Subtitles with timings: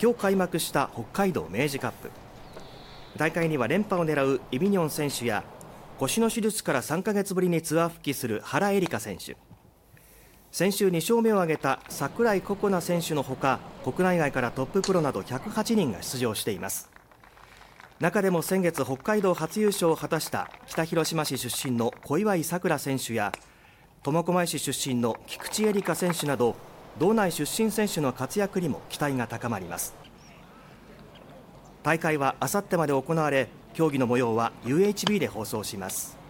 [0.00, 2.10] 今日開幕した北海道明治カップ。
[3.16, 5.44] 大会には連覇を狙うイ・ビニョン選手や
[5.98, 9.36] 腰の手術から3ヶ月ぶりにツアー復帰する原英莉花選手。
[10.50, 16.90] 先週2勝目を挙げた櫻井心那選手のほか国内外からトッププロなど108人が出場しています。
[18.00, 23.32] 中でも先月北海道初優勝を果たした北広島市出身の小祝さくら選手や
[24.02, 26.56] 苫小牧市出身の菊池絵里香選手など
[26.98, 29.94] 道内出身選手の活躍にも期待が高まります。
[31.82, 36.23] 大会はあさってまで行われ競技の模様は UHB で放送します。